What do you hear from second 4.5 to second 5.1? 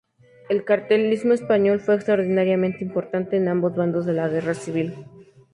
civil.